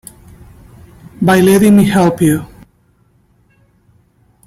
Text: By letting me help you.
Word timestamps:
By 1.21 1.41
letting 1.41 1.77
me 1.77 1.85
help 1.85 2.21
you. 2.23 2.47